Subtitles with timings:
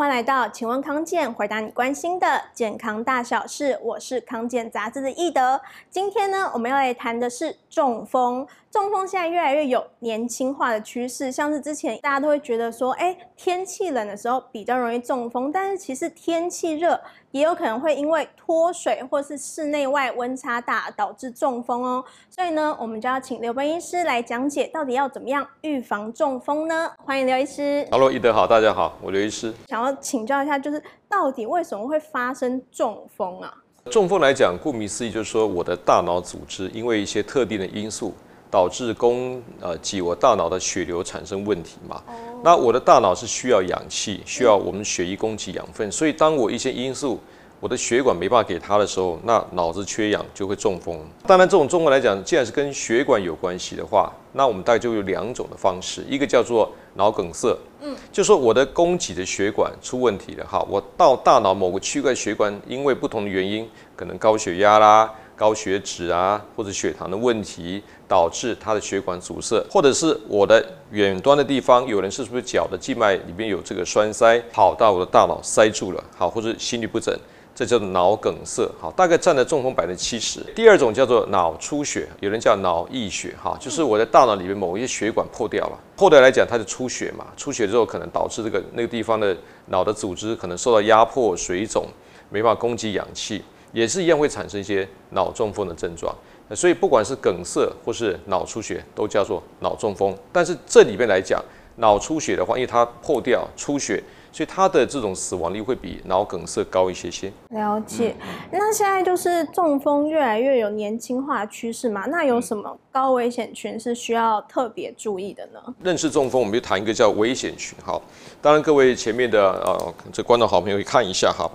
[0.00, 3.78] 欢迎来到请问康健，回答你关心的健康大小事。
[3.82, 5.60] 我是康健杂志的易德。
[5.90, 8.46] 今天呢，我们要来谈的是中风。
[8.70, 16.98] 中风现在越来越有年轻化的趋势，像是之前大家都会觉得说，哎，天气冷的时候比较容易中风，但是其实天气热
[17.32, 22.04] 也有可能会因为脱水或是室内外温差大导致中风哦。
[22.28, 26.90] 所以呢，我们就要请刘奔医师来讲解，到底要怎么样预防中风呢？
[27.04, 27.86] 欢迎刘医师。
[27.90, 29.54] Hello，易德好，大家好，我刘医师。
[29.68, 33.54] 想要请教一下，就是到底为什么会发生中风啊？
[33.90, 38.12] 中风来讲，顾名思义，就是说我的大脑组织因为一些特定的因素。
[38.50, 42.02] 导致供呃给我大脑的血流产生问题嘛？
[42.42, 47.20] 那我的大脑是需要氧气，需要我们血液供给养分，所以当我一些因素，
[47.60, 50.98] 我的血管没办法给他的时候，那脑子缺氧就会中风。
[51.26, 65.12] 当然，这种中风来讲，既然是跟血管有关系的话，那我们大概就有两种的方式，一个叫做脑梗塞，嗯，就说我的供给的血管出问题了哈，我到大脑某个区块血管因为不同的原因，可能高血压啦。
[65.36, 77.16] 高血脂啊，或者血糖的问题，导致他的血管阻塞，或者是我的远端的地方，有人是不是脚的静脉里面有这个栓塞，跑到我的大脑塞住了，好，或者心律不整，
[77.54, 80.40] 这叫做脑梗塞，好，大概占了中风百分之七十。
[80.56, 91.86] 第二种叫做脑出血，有人叫脑溢血，哈，就是我的大脑里面某一些血管破掉了，破掉来讲它就出血嘛，出血之后可能导致这个那个地方的脑的组织可能受到压迫、水肿，
[92.28, 93.44] 没办法供给氧气。
[93.72, 96.12] 也是一样会产生一些脑中风的症状，
[96.54, 100.16] 所以不管是梗塞或是脑出血，都叫做脑中风。
[100.32, 101.42] 但是这里面来讲，
[101.76, 107.32] 脑出血的话，因为它破掉出血，所以它的这种死亡率会比脑梗塞高一些些。
[107.50, 108.16] 了解。
[108.50, 112.06] 那现在就是中风越来越有年轻化趋势嘛？
[112.06, 115.60] 那有什么高危险群是需要特别注意的呢？
[115.82, 117.78] 认识中风，我们就谈一个叫危险群。
[117.84, 118.02] 好，
[118.42, 121.48] 当然各位前面的呃这观众好朋友可以看一下哈。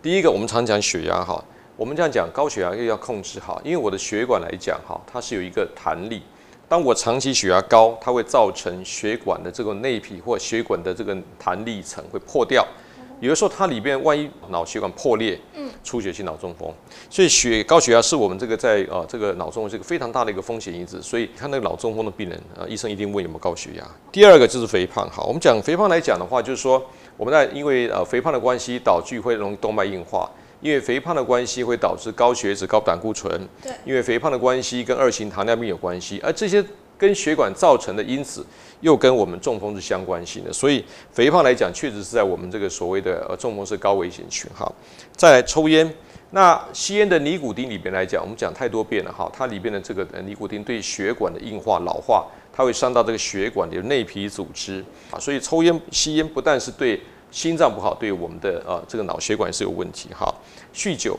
[0.00, 1.44] 第一个，我们常讲血压哈。
[1.76, 6.22] 我们这样讲，高血压又要控制好，因为我的血管来讲，哈，它是有一个弹力。
[6.66, 12.66] 当我长期血压高，它会造成血管的这个内皮或血管的这个弹力层会破掉。
[13.20, 16.72] 有的时候它里边万一脑血管破裂，嗯，出血性脑中风。
[17.10, 21.02] 所以血高血压是我们这个在呃这个脑中风是一个非常大的一个风险因子。
[21.02, 23.86] 所以看那个脑中风的病人，呃，医生一定问有没有高血压。
[24.10, 26.82] 第二个就是肥胖，好，我们讲肥胖来讲的话，就是说
[27.18, 30.30] 我们在因为呃肥胖的关系，导致会容易动脉硬化。
[30.60, 33.30] 因为肥胖的关系会导致高血脂、高胆固醇。
[33.62, 33.72] 对。
[33.84, 36.64] 因为肥胖的关系跟二型糖尿病有关系，而这些
[36.98, 38.44] 跟血管造成的因子
[38.80, 40.52] 又跟我们中风是相关性的。
[40.52, 44.70] 所以肥胖来讲，确实是在我们这个所谓的呃中风是高危险群哈。
[45.14, 45.92] 再来抽烟，
[46.30, 55.18] 那吸烟的尼古丁里边来讲，我们讲太多遍了哈，它里边的这个尼古丁对血管的硬化、老化，它会伤到这个血管的内皮组织啊。
[55.18, 57.00] 所以抽烟、吸烟不但是对
[57.36, 60.34] 心脏不好，对我们的呃这个脑血管是有问题哈。
[60.74, 61.18] 酗酒，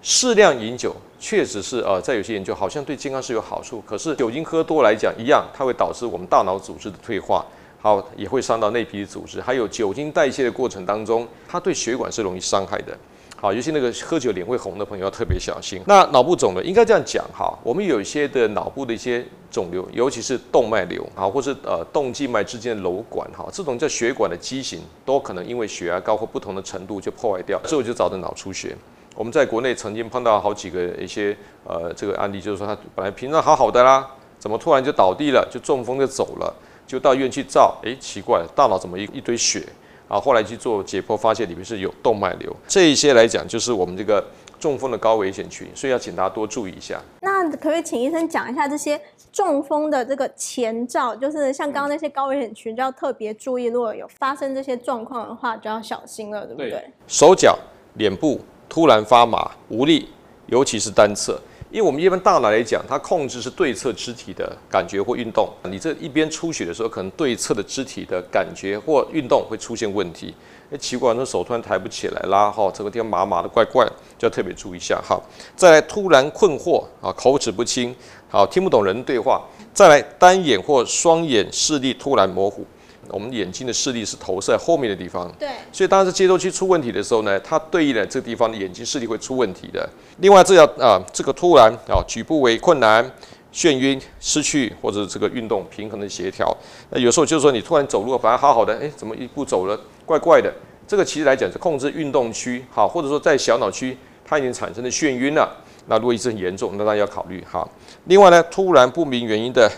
[0.00, 7.44] 适量饮酒确实是呃在有些研究好像对健康是有好处，可是酒精喝多来讲一样，它会导致我们大脑组织的退化，
[7.80, 12.96] 好也会伤到内皮组织，还有酒精代谢的过程当中，它对血管是容易伤害的。
[13.40, 15.80] 好，尤其那个喝酒脸会红的朋友要特别小心。
[15.86, 28.76] 那脑部肿瘤应该这样讲哈，我们有一些的脑部的一些肿瘤，尤其是动脉瘤啊，或是呃动静脉之间的瘘管哈，这种叫血管的畸形，都可能因为血压高或不同的程度就破坏掉，之后就造成脑出血。
[29.16, 31.34] 我们在国内曾经碰到好几个一些
[31.64, 34.06] 呃这个案例，就是说他本来平常好好的啦，
[34.38, 36.54] 怎么突然就倒地了，就中风就走了，
[36.86, 39.66] 就到医院去照，诶，奇怪，大脑怎么一一堆血？
[40.10, 42.54] 啊，后来去做解剖，发现里面是有动脉瘤。
[42.66, 44.22] 这一些来讲，就是我们这个
[44.58, 47.00] 中风的高危险群，所以要请大家多注意一下。
[47.20, 49.00] 那可不可以请医生讲一下这些
[49.30, 51.14] 中风的这个前兆？
[51.14, 56.70] 就是像刚刚那些高危险群，就要特别注意，如果有发生这些状况的话，就要小心了，对不对？
[56.70, 56.84] 对。
[57.06, 57.56] 手脚、
[57.94, 60.08] 脸部突然发麻、无力，
[60.46, 61.40] 尤其是单侧。
[61.70, 65.48] 因为我们一般大脑来讲，它控制是对侧肢体的感觉或运动。
[65.70, 70.34] 你这一边出血的时候，可能对侧的肢体的感觉或运动会出现问题。
[70.72, 73.86] 哎，奇怪，那手突然抬不起来啦，哈，这个地方麻麻的，怪怪，
[74.18, 75.20] 就要特别注意一下哈。
[75.54, 77.94] 再来，突然困惑啊，口齿不清，
[78.28, 79.40] 好，听不懂人对话。
[79.72, 82.66] 再来，单眼或双眼视力突然模糊。
[83.12, 89.88] 我们眼睛的视力是投射在后面的地方，对，所以当这接收器出问题的时候呢，它对应的这个地方的眼睛视力会出问题的。
[90.18, 93.04] 另外，这要啊，这个突然啊，举步为困难、
[93.52, 96.56] 眩晕、失去或者这个运动平衡的协调。
[96.90, 100.52] 那有时候就是说你突然走路反而好好的，哎，怎么一步走了怪怪的？
[100.86, 105.48] 这个其实来讲是控制运动区好，或者说在小脑区它已经产生了眩晕了。
[105.86, 107.68] 那如果一直很严重，那当然要考虑哈。
[108.04, 109.70] 另外呢，突然不明原因的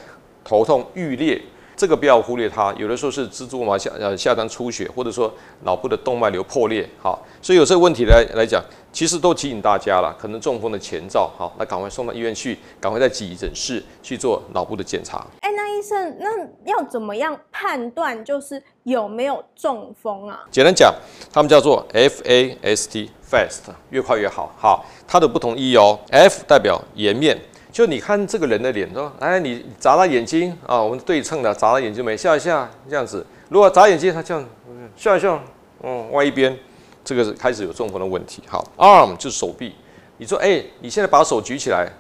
[0.44, 1.40] 头痛欲裂。
[1.82, 2.72] 这个不要忽略它。
[2.74, 5.28] 有的时候是蜘蛛网下呃下端出血，或者说
[5.64, 8.62] 脑部的动脉瘤破裂，好，所以有这个问题来来讲，
[8.92, 15.26] 其实都提醒大家了，可能中风的前兆，好，那赶快送到医院去，赶快在急诊室去做脑部的检查。
[15.40, 16.28] 哎，那医生，那
[16.70, 20.44] 要怎么样判断就是有没有中风啊？
[20.52, 20.94] 简单讲，
[21.32, 24.54] 他们叫做 FAST fast，越快越好。
[24.56, 27.36] 好，它的不同意义哦，F 代表颜面。
[27.72, 33.24] 就你看这个人的脸，说，哎，你眨眨眼睛啊，我们对称的眨眨眼睛没笑一下这样子。
[33.48, 34.46] 如果眨眼睛，他这样
[34.94, 35.42] 笑一笑，
[35.82, 36.54] 嗯，歪一边，
[37.02, 38.42] 这个是开始有中风的问题。
[38.46, 39.74] 好，arm 就是手臂，
[40.18, 41.90] 你说，哎，你现在把手举起来，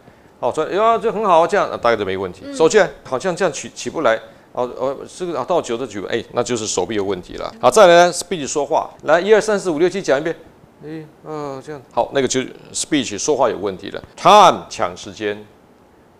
[0.40, 2.54] 哦，说，哎呀，这很好，这样大概就没问题。
[2.54, 4.14] 手起来，好像这样起起不来，
[4.52, 7.50] 哦哦，这个啊到九的举，哎，那就是手臂有问题了。
[7.58, 10.36] 好，再来呢，speech 说话，来一二三四五六七讲一遍，
[10.84, 12.40] 哎，啊这样，好，那个就
[12.74, 14.02] speech 说话有问题了。
[14.16, 15.42] time 抢时间。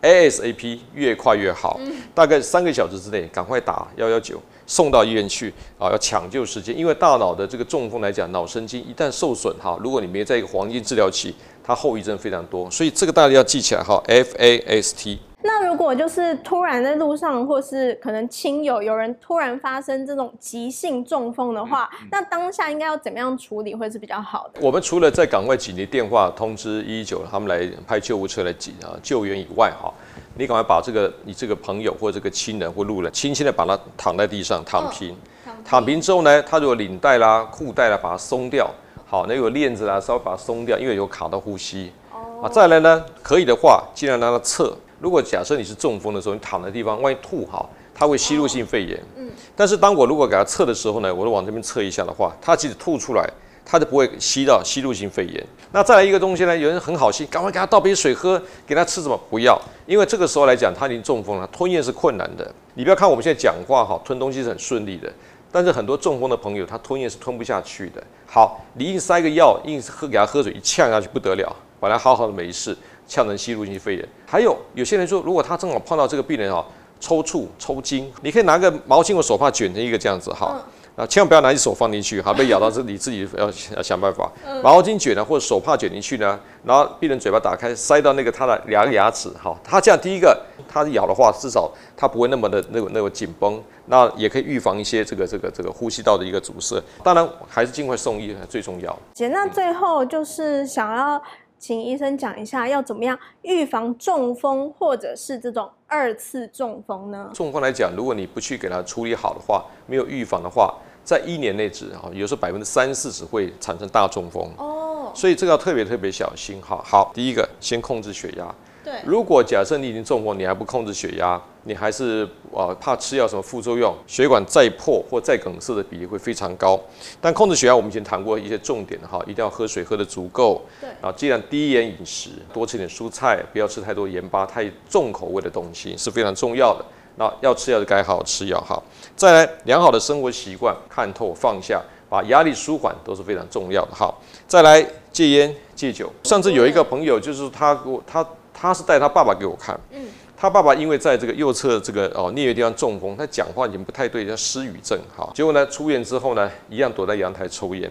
[0.03, 1.81] ASAP 越快越好，
[2.15, 11.35] 大概三个小时之内赶快打幺幺九送到医院去啊，要抢救时间，因为大脑的这个中风来讲，脑神经一旦受损哈，如果你没在一个黄金治疗期，
[11.65, 15.19] 它后遗症非常多，所以这个大家要记起来哈，FAST。
[15.45, 24.61] 那如果就是突然在路上，或是可能亲友有人突然发生这种急性中风的话，嗯嗯、那当下应该要怎么样处理会是比较好的？
[24.61, 29.93] 我们除了在赶快紧急电话通知一一九，他们来派救护车来急啊救援以外，哈，
[30.37, 35.11] 你赶快把这个你这个朋友或这个亲人或路人，轻轻的把他躺在地上躺平，
[35.45, 38.71] 哦、躺平之后呢，他如果领带啦、裤带啦，把它松掉，
[39.05, 41.91] 好，那有链子啦，稍微把它松掉，因为有卡到呼吸。
[42.13, 44.73] 哦，啊，再来呢，可以的话，尽量让他侧。
[45.03, 49.03] 如果假设你是中风的时候，你躺的地方万一吐好，它会吸入性肺炎。
[49.17, 49.29] 嗯。
[49.57, 53.29] 但是当我如果给它测的时候呢，我就往这边测一下的话，它即使吐出来，
[53.65, 55.45] 它就不会吸到吸入性肺炎。
[55.73, 59.21] 那再来一个东西呢，有人很好心，赶快给他倒杯水喝，给他吃什么？
[59.29, 62.55] 不要，因为这个时候来讲，他已经中风了，吞咽是困难的。
[62.75, 65.13] 你不要看我们现在讲话哈，吞东西是很顺利的，
[65.51, 68.01] 但是很多中风的朋友，他吞咽是吞不下去的。
[68.25, 72.77] 好，你硬塞个药，硬喝给他喝水，一呛下去不得了，本来好好的没事。
[73.13, 76.65] 呛人吸入性肺炎，还有有些人说，如果他正好碰到这个病人啊，
[76.99, 80.59] 抽搐、抽筋，你可以拿个毛巾或手帕卷成一个这样子哈，
[80.97, 84.33] 啊，千万不要拿你手放进去，哈，被咬到这你自己要要想办法。
[84.65, 90.35] 毛巾卷呢，或者手帕卷进去呢，然后病人嘴巴打开，塞到那个他的两个牙齿，哈，他这样第一个，
[90.67, 96.83] 他咬的话，至少他不会那么的那个那个紧绷，那也可以预防一些这个这个这个呼吸道的一个阻塞。
[97.05, 98.99] 当然还是尽快送医最重要。
[99.13, 101.23] 姐，那最后就是想要。
[101.63, 107.31] 请医生讲一下要怎么样预防中风或者是这种二次中风呢？
[107.33, 110.75] 中风来讲，如果你不去给它处理好的话，没有预防的话，
[111.05, 116.83] 在一年内只啊，有时候百分之三四十会产生大中风哦，所以这个要特别特别小心哈。
[116.85, 118.53] 好，第一个先控制血压。
[118.85, 126.81] 对，如果假设你已经中风，你还不控制血压，你还是啊怕吃药什么副作用，血管再破或再梗塞的比例会非常高。
[127.21, 136.85] 但控制血压，我们以前谈过一些重点哈，一定要喝水喝的足够，对，然后尽量低盐饮食，多吃点蔬菜，不要吃太多盐巴、太重口味的东西是非常重要的。
[137.17, 138.83] 那要吃药就该好好吃药哈。
[139.15, 144.13] 再来，良好的生活习惯，看透放下，把压力舒缓都是非常重要的哈。
[144.49, 146.11] 再来，戒烟戒酒。
[146.25, 148.27] 上次有一个朋友就是他给我他。
[148.55, 150.07] 他是带他爸爸给我看，嗯，
[150.37, 155.31] 他爸爸因为在这个右侧这个哦颞叶地方中风，他讲话已经不太对，叫失语症哈。
[155.35, 157.91] 结果呢，出院之后呢，一样躲在阳台抽烟，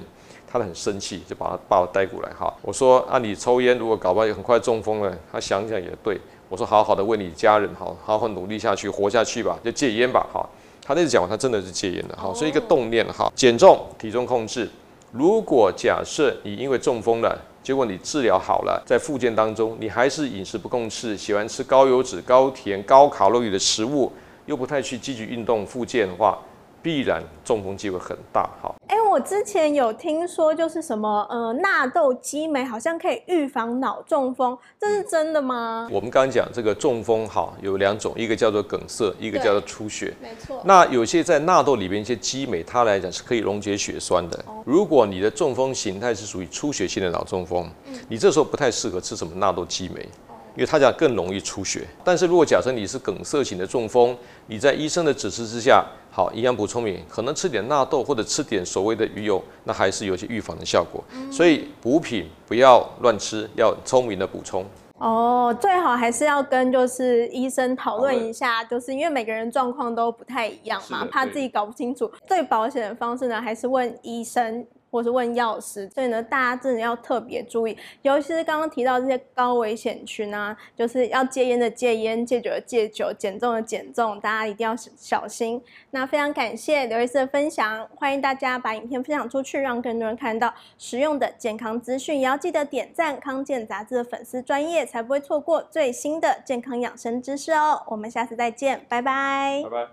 [0.52, 2.54] 他很生气，就把他爸爸带过来哈。
[2.62, 5.18] 我说啊，你抽烟如果搞不好也很快中风了。
[5.32, 10.48] 他想想也对，我说好好的为你家人好好好努力下去，活下去吧，就戒烟吧哈。
[10.84, 14.70] 他那次讲完，他真的是戒烟的哈，所以一个动念哈，减重、体重控制。
[15.12, 24.12] 如果假设你因为中风了，结果你治疗好了，在复健当中，你还是饮食不控制，喜欢吃高油脂、高甜、高卡路里的食物，
[24.48, 26.38] 又不太去积极运动复健的话，
[26.82, 28.50] 必然中风机会很大。
[28.62, 28.76] 好。
[29.12, 35.86] 我之前有听说，就是什么呃纳豆激酶好像可以预防脑中风，这是真的吗？
[35.92, 40.14] 我们刚刚讲这个中风好有两种，一个叫做梗塞，一个叫做出血。
[40.22, 40.62] 没错。
[40.64, 44.42] 那有些在纳豆里边一些激酶，它来讲是可以溶解血栓的。
[44.48, 44.64] 哦。
[44.66, 50.08] 如果你的中风形态是属于出血性的脑中风，嗯，你这时候不太适合吃什么纳豆激酶。
[50.56, 54.16] 因为它讲更容易出血，但是如果假设你是梗塞型的中风，
[54.48, 61.02] 你在医生的指示之下，好营养补充品，可能吃点纳豆或者吃点所谓的鱼油，那还是有些预防的效果。
[61.32, 64.66] 所以补品不要乱吃，要聪明的补充。
[64.98, 72.12] 哦，最好还是要跟就是医生讨论一下，就是因为每个人状况都不太一样嘛，怕自己搞不清楚。
[72.28, 74.66] 最保险的方式呢，还是问医生。
[74.92, 75.90] 或是问药师。
[75.90, 85.62] 所以呢，大家真的要特别注意，尤其是刚刚提到这些高危险群啊，就是要戒烟的戒烟，戒酒的戒酒，减重的减重，大家一定要小心。
[85.92, 92.20] 那非常感谢刘医师的分享，欢迎大家把影片分享出去，让更多人看到实用的健康资讯。
[92.20, 97.82] 也要记得点赞康健杂志的粉丝专业，才不会错过最新的健康养生知识哦。
[97.88, 99.62] 我们下次再见，拜拜。
[99.64, 99.92] 拜拜。